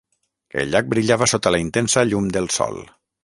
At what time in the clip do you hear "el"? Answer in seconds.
0.61-0.71